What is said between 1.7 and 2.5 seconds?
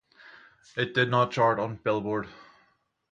"Billboard".